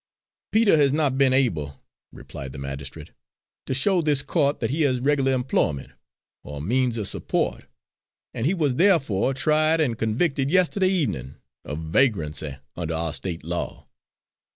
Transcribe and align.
"Peter 0.51 0.77
has 0.77 0.91
not 0.91 1.15
been 1.15 1.31
able," 1.31 1.79
replied 2.11 2.53
the 2.53 2.57
magistrate, 2.57 3.11
"to 3.67 3.73
show 3.75 4.01
this 4.01 4.23
co't 4.23 4.59
that 4.59 4.71
he 4.71 4.81
has 4.81 4.99
reg'lar 4.99 5.31
employment, 5.31 5.91
or 6.43 6.59
means 6.59 6.97
of 6.97 7.05
suppo't, 7.07 7.67
and 8.33 8.47
he 8.47 8.53
was 8.55 8.77
therefore 8.77 9.31
tried 9.35 9.79
and 9.79 9.99
convicted 9.99 10.49
yesterday 10.49 10.89
evenin' 10.89 11.35
of 11.63 11.77
vagrancy, 11.77 12.57
under 12.75 12.95
our 12.95 13.13
State 13.13 13.43
law. 13.43 13.87